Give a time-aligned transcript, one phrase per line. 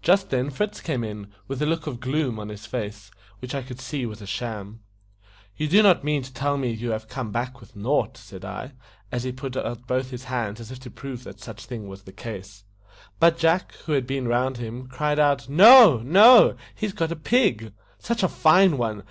[0.00, 3.60] Just then Fritz came in, with a look of gloom on his face, which I
[3.60, 4.80] could see was a sham.
[5.58, 8.72] "You do not mean to tell me you have come back with nought?" said I,
[9.12, 12.64] as he put out his hands as if to prove that such was the case.
[13.20, 16.56] But Jack, who had been round him, cried out, "No, no!
[16.74, 17.74] he's got a pig!
[17.98, 19.02] such a fine one.